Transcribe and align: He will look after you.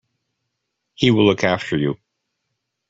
He 0.95 1.11
will 1.11 1.27
look 1.27 1.43
after 1.43 1.77
you. 1.77 1.95